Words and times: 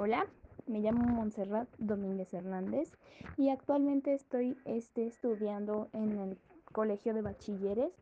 Hola, 0.00 0.28
me 0.68 0.78
llamo 0.78 1.02
Montserrat 1.02 1.68
Domínguez 1.76 2.32
Hernández 2.32 2.88
y 3.36 3.48
actualmente 3.48 4.14
estoy 4.14 4.56
este, 4.64 5.08
estudiando 5.08 5.88
en 5.92 6.16
el 6.20 6.38
Colegio 6.70 7.14
de 7.14 7.22
Bachilleres 7.22 7.92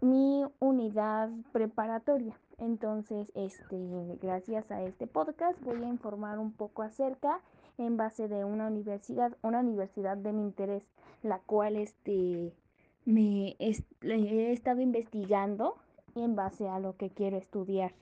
mi 0.00 0.42
unidad 0.58 1.28
preparatoria. 1.52 2.34
Entonces, 2.56 3.30
este, 3.34 3.76
gracias 4.22 4.70
a 4.70 4.84
este 4.84 5.06
podcast 5.06 5.60
voy 5.60 5.84
a 5.84 5.88
informar 5.88 6.38
un 6.38 6.52
poco 6.52 6.82
acerca 6.82 7.42
en 7.76 7.98
base 7.98 8.26
de 8.26 8.46
una 8.46 8.68
universidad, 8.68 9.36
una 9.42 9.60
universidad 9.60 10.16
de 10.16 10.32
mi 10.32 10.40
interés, 10.44 10.82
la 11.22 11.40
cual 11.40 11.76
este, 11.76 12.54
me 13.04 13.54
he 13.58 14.50
estado 14.50 14.80
investigando 14.80 15.74
en 16.14 16.36
base 16.36 16.66
a 16.70 16.78
lo 16.78 16.96
que 16.96 17.10
quiero 17.10 17.36
estudiar. 17.36 17.92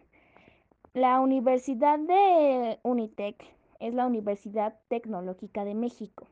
La 0.94 1.18
Universidad 1.18 1.98
de 1.98 2.78
Unitec 2.84 3.44
es 3.80 3.94
la 3.94 4.06
Universidad 4.06 4.78
Tecnológica 4.86 5.64
de 5.64 5.74
México. 5.74 6.28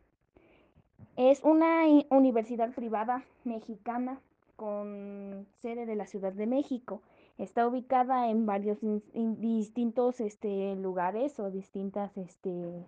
Es 1.17 1.43
una 1.43 1.83
universidad 2.11 2.73
privada 2.73 3.25
mexicana 3.43 4.21
con 4.55 5.49
sede 5.63 5.85
de 5.85 5.97
la 5.97 6.07
Ciudad 6.07 6.33
de 6.33 6.47
México. 6.47 7.03
Está 7.39 7.67
ubicada 7.67 8.31
en 8.31 8.47
varios 8.47 8.79
distintos 9.13 10.21
este, 10.21 10.77
lugares 10.77 11.41
o 11.41 11.51
distintos 11.51 12.17
este, 12.17 12.87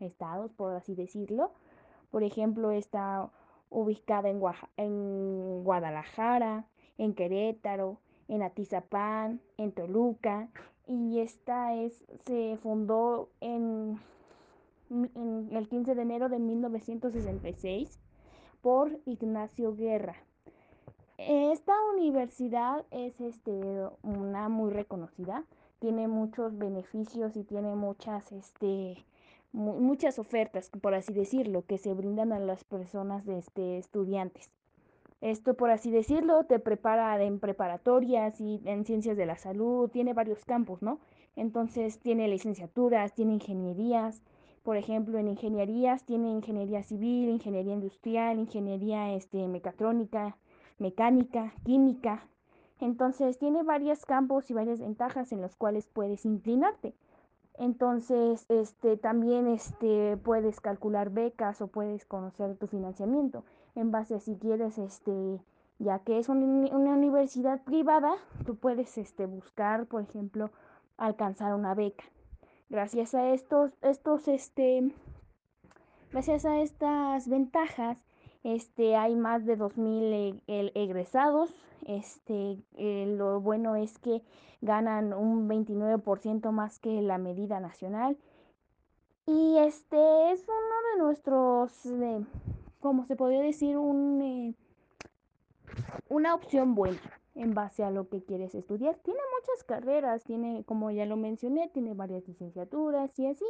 estados, 0.00 0.50
por 0.54 0.74
así 0.74 0.96
decirlo. 0.96 1.52
Por 2.10 2.24
ejemplo, 2.24 2.72
está 2.72 3.30
ubicada 3.70 4.28
en, 4.28 4.40
en 4.76 5.62
Guadalajara, 5.62 6.64
en 6.98 7.14
Querétaro, 7.14 8.00
en 8.28 8.42
Atizapán, 8.42 9.40
en 9.56 9.72
Toluca, 9.72 10.48
y 10.86 11.20
esta 11.20 11.74
es, 11.74 12.04
se 12.26 12.56
fundó 12.62 13.28
en, 13.40 14.00
el 14.88 15.68
15 15.68 15.94
de 15.94 16.02
enero 16.02 16.28
de 16.28 16.38
1966 16.38 17.98
por 18.62 18.98
Ignacio 19.04 19.74
Guerra. 19.74 20.16
Esta 21.18 21.72
universidad 21.94 22.84
es 22.90 23.20
este, 23.20 23.52
una 24.02 24.48
muy 24.48 24.70
reconocida, 24.70 25.44
tiene 25.80 26.08
muchos 26.08 26.56
beneficios 26.56 27.36
y 27.36 27.42
tiene 27.42 27.74
muchas, 27.74 28.30
este, 28.32 29.04
muchas 29.52 30.18
ofertas, 30.18 30.70
por 30.82 30.94
así 30.94 31.12
decirlo, 31.12 31.64
que 31.64 31.78
se 31.78 31.94
brindan 31.94 32.32
a 32.32 32.38
las 32.38 32.64
personas 32.64 33.24
de 33.24 33.38
este, 33.38 33.78
estudiantes. 33.78 34.50
Esto, 35.20 35.54
por 35.54 35.70
así 35.70 35.90
decirlo, 35.90 36.44
te 36.44 36.58
prepara 36.58 37.22
en 37.22 37.40
preparatorias 37.40 38.40
y 38.40 38.60
en 38.64 38.84
ciencias 38.84 39.16
de 39.16 39.26
la 39.26 39.36
salud, 39.36 39.90
tiene 39.90 40.12
varios 40.12 40.44
campos, 40.44 40.82
¿no? 40.82 41.00
Entonces 41.36 41.98
tiene 41.98 42.28
licenciaturas, 42.28 43.14
tiene 43.14 43.34
ingenierías, 43.34 44.22
por 44.66 44.76
ejemplo, 44.76 45.18
en 45.18 45.28
ingenierías 45.28 46.04
tiene 46.04 46.28
ingeniería 46.28 46.82
civil, 46.82 47.28
ingeniería 47.28 47.72
industrial, 47.72 48.40
ingeniería 48.40 49.14
este, 49.14 49.46
mecatrónica, 49.46 50.36
mecánica, 50.78 51.54
química. 51.64 52.28
Entonces 52.80 53.38
tiene 53.38 53.62
varios 53.62 54.04
campos 54.04 54.50
y 54.50 54.54
varias 54.54 54.80
ventajas 54.80 55.30
en 55.30 55.40
los 55.40 55.54
cuales 55.54 55.86
puedes 55.86 56.24
inclinarte. 56.26 56.94
Entonces, 57.58 58.44
este, 58.48 58.96
también 58.96 59.46
este, 59.46 60.16
puedes 60.16 60.60
calcular 60.60 61.10
becas 61.10 61.62
o 61.62 61.68
puedes 61.68 62.04
conocer 62.04 62.56
tu 62.56 62.66
financiamiento 62.66 63.44
en 63.76 63.92
base 63.92 64.16
a 64.16 64.20
si 64.20 64.36
quieres, 64.36 64.78
este, 64.78 65.40
ya 65.78 66.00
que 66.00 66.18
es 66.18 66.28
una 66.28 66.94
universidad 66.94 67.62
privada, 67.62 68.14
tú 68.44 68.56
puedes 68.56 68.98
este, 68.98 69.26
buscar, 69.26 69.86
por 69.86 70.02
ejemplo, 70.02 70.50
alcanzar 70.96 71.54
una 71.54 71.74
beca. 71.74 72.04
Gracias 72.68 73.14
a 73.14 73.30
estos, 73.30 73.72
estos, 73.82 74.26
este, 74.26 74.92
gracias 76.10 76.44
a 76.44 76.60
estas 76.60 77.28
ventajas, 77.28 77.98
este, 78.42 78.96
hay 78.96 79.16
más 79.16 79.44
de 79.44 79.58
2.000 79.58 80.40
e, 80.46 80.72
egresados. 80.74 81.52
Este, 81.84 82.58
eh, 82.76 83.14
lo 83.16 83.40
bueno 83.40 83.74
es 83.74 83.98
que 83.98 84.22
ganan 84.60 85.12
un 85.12 85.48
29% 85.48 86.52
más 86.52 86.78
que 86.78 87.02
la 87.02 87.18
medida 87.18 87.58
nacional. 87.58 88.16
Y 89.26 89.58
este 89.58 90.30
es 90.30 90.44
uno 90.44 90.92
de 90.92 91.02
nuestros 91.02 91.86
eh, 91.86 92.24
como 92.86 93.06
se 93.06 93.16
podría 93.16 93.40
decir, 93.40 93.76
un, 93.76 94.22
eh, 94.22 94.54
una 96.08 96.34
opción 96.34 96.74
buena 96.74 97.00
en 97.34 97.54
base 97.54 97.84
a 97.84 97.90
lo 97.90 98.08
que 98.08 98.22
quieres 98.22 98.54
estudiar. 98.54 98.96
Tiene 98.96 99.20
muchas 99.38 99.64
carreras, 99.64 100.24
tiene, 100.24 100.64
como 100.64 100.90
ya 100.90 101.04
lo 101.04 101.16
mencioné, 101.16 101.68
tiene 101.68 101.94
varias 101.94 102.26
licenciaturas 102.26 103.16
y 103.18 103.26
así. 103.26 103.44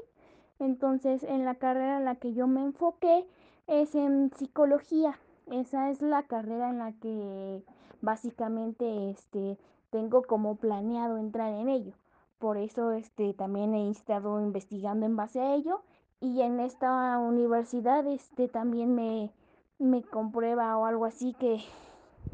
Entonces, 0.59 1.23
en 1.23 1.45
la 1.45 1.57
carrera 1.57 1.99
en 1.99 2.05
la 2.05 2.17
que 2.17 2.33
yo 2.33 2.47
me 2.47 2.63
enfoqué 2.63 3.27
es 3.67 3.95
en 3.95 4.33
psicología. 4.37 5.19
Esa 5.51 5.91
es 5.91 6.03
la 6.03 6.25
carrera 6.25 6.71
en 6.71 6.79
la 6.79 6.93
que 6.93 7.63
básicamente 8.01 9.11
este, 9.11 9.59
tengo 9.91 10.23
como 10.23 10.57
planeado 10.57 11.19
entrar 11.19 11.53
en 11.53 11.69
ello. 11.69 11.93
Por 12.39 12.57
eso 12.57 12.93
este, 12.93 13.33
también 13.35 13.75
he 13.75 13.91
estado 13.91 14.41
investigando 14.41 15.07
en 15.07 15.17
base 15.17 15.41
a 15.41 15.55
ello 15.55 15.83
y 16.21 16.41
en 16.41 16.61
esta 16.61 17.19
universidad 17.19 18.07
este 18.07 18.49
también 18.49 18.95
me, 18.95 19.31
me 19.79 20.03
comprueba 20.03 20.77
o 20.79 20.87
algo 20.87 21.05
así 21.05 21.35
que 21.35 21.61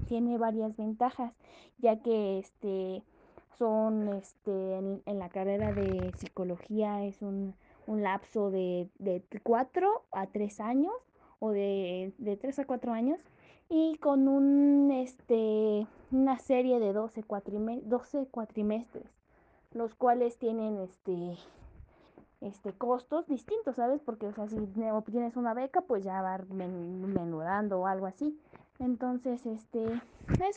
tiene 0.06 0.38
varias 0.38 0.76
ventajas 0.76 1.32
ya 1.78 2.00
que 2.00 2.38
este 2.38 3.02
son 3.58 4.08
este 4.08 4.76
en, 4.78 5.18
la 5.18 5.28
carrera 5.28 5.72
de 5.72 6.12
psicología 6.16 7.04
es 7.04 7.22
un, 7.22 7.54
un 7.86 8.02
lapso 8.02 8.50
de, 8.50 8.88
de 8.98 9.24
4 9.42 10.04
a 10.12 10.26
3 10.26 10.60
años 10.60 10.94
o 11.40 11.50
de, 11.50 12.12
de 12.18 12.36
3 12.36 12.60
a 12.60 12.64
4 12.64 12.92
años 12.92 13.20
y 13.68 13.96
con 13.96 14.28
un 14.28 14.90
este 14.92 15.86
una 16.12 16.38
serie 16.38 16.78
de 16.78 16.92
12, 16.92 17.24
12 17.84 18.26
cuatrimestres 18.30 19.06
los 19.72 19.94
cuales 19.94 20.36
tienen 20.38 20.78
este 20.78 21.36
este, 22.42 22.72
costos 22.72 23.26
distintos, 23.26 23.76
¿sabes? 23.76 24.00
Porque, 24.00 24.26
o 24.26 24.32
sea, 24.32 24.48
si 24.48 24.56
obtienes 24.92 25.36
una 25.36 25.54
beca, 25.54 25.80
pues 25.80 26.04
ya 26.04 26.20
va 26.22 26.38
menudando 26.48 27.80
o 27.80 27.86
algo 27.86 28.06
así. 28.06 28.38
Entonces, 28.78 29.46
este, 29.46 29.84
es 29.84 30.56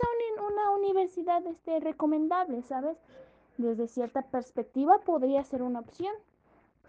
una 0.50 0.72
universidad, 0.72 1.46
este, 1.46 1.80
recomendable, 1.80 2.64
¿sabes? 2.64 2.98
Desde 3.58 3.88
cierta 3.88 4.24
perspectiva 4.24 5.00
podría 5.06 5.44
ser 5.44 5.62
una 5.62 5.80
opción. 5.80 6.14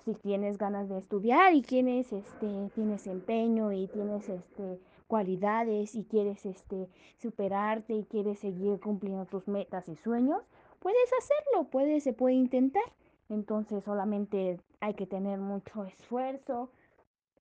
Si 0.05 0.15
tienes 0.15 0.57
ganas 0.57 0.89
de 0.89 0.99
estudiar 0.99 1.53
y 1.55 1.63
tienes, 1.63 2.13
este, 2.13 2.71
tienes 2.75 3.07
empeño 3.07 3.73
y 3.73 3.89
tienes, 3.89 4.29
este, 4.29 4.81
cualidades 5.09 5.95
y 5.95 6.05
quieres, 6.05 6.45
este, 6.47 6.89
superarte 7.19 7.95
y 7.95 8.05
quieres 8.05 8.39
seguir 8.39 8.81
cumpliendo 8.81 9.27
tus 9.27 9.47
metas 9.49 9.89
y 9.89 9.97
sueños, 9.97 10.43
puedes 10.81 11.11
hacerlo, 11.19 11.65
puedes, 11.71 12.03
se 12.03 12.13
puede 12.13 12.35
intentar. 12.35 12.85
Entonces 13.29 13.85
solamente 13.85 14.61
hay 14.81 14.95
que 14.95 15.07
tener 15.07 15.39
mucho 15.39 15.85
esfuerzo, 15.85 16.71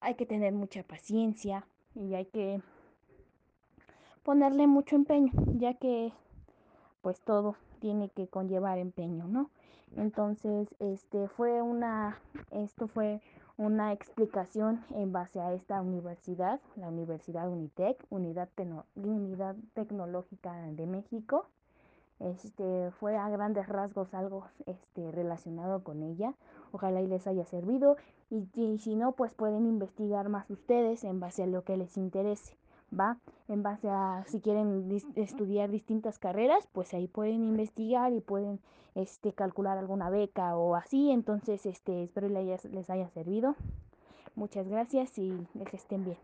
hay 0.00 0.14
que 0.14 0.26
tener 0.26 0.52
mucha 0.52 0.82
paciencia 0.82 1.66
y 1.94 2.14
hay 2.14 2.26
que 2.26 2.60
ponerle 4.22 4.66
mucho 4.66 4.96
empeño, 4.96 5.32
ya 5.54 5.74
que 5.74 6.12
pues 7.02 7.20
todo 7.20 7.56
tiene 7.78 8.08
que 8.08 8.26
conllevar 8.26 8.78
empeño, 8.78 9.28
¿no? 9.28 9.50
Entonces, 9.96 10.68
este 10.80 11.28
fue 11.28 11.62
una 11.62 12.18
esto 12.50 12.88
fue 12.88 13.20
una 13.56 13.92
explicación 13.92 14.84
en 14.90 15.12
base 15.12 15.40
a 15.40 15.52
esta 15.54 15.80
universidad, 15.80 16.60
la 16.76 16.88
Universidad 16.88 17.48
Unitec, 17.48 17.96
Unidad, 18.10 18.48
Unidad 18.96 19.56
Tecnológica 19.72 20.52
de 20.72 20.86
México. 20.86 21.46
Este 22.20 22.90
fue 22.92 23.16
a 23.16 23.28
grandes 23.28 23.68
rasgos 23.68 24.14
algo 24.14 24.46
este 24.64 25.12
relacionado 25.12 25.82
con 25.84 26.02
ella. 26.02 26.34
Ojalá 26.72 27.02
y 27.02 27.06
les 27.06 27.26
haya 27.26 27.44
servido 27.44 27.96
y, 28.30 28.78
si 28.78 28.96
no, 28.96 29.12
pues 29.12 29.32
pueden 29.34 29.66
investigar 29.66 30.28
más 30.28 30.50
ustedes 30.50 31.04
en 31.04 31.20
base 31.20 31.42
a 31.42 31.46
lo 31.46 31.62
que 31.62 31.76
les 31.76 31.96
interese, 31.96 32.56
¿va? 32.98 33.18
En 33.48 33.62
base 33.62 33.88
a 33.90 34.24
si 34.26 34.40
quieren 34.40 34.88
estudiar 35.14 35.70
distintas 35.70 36.18
carreras, 36.18 36.66
pues 36.72 36.92
ahí 36.94 37.06
pueden 37.06 37.44
investigar 37.44 38.12
y 38.12 38.20
pueden 38.20 38.60
este 38.94 39.32
calcular 39.32 39.76
alguna 39.76 40.08
beca 40.08 40.56
o 40.56 40.74
así, 40.74 41.10
entonces 41.10 41.66
este 41.66 42.04
espero 42.04 42.28
les 42.28 42.38
haya, 42.38 42.70
les 42.70 42.90
haya 42.90 43.08
servido. 43.10 43.54
Muchas 44.34 44.66
gracias 44.68 45.16
y 45.18 45.46
que 45.70 45.76
estén 45.76 46.04
bien. 46.04 46.18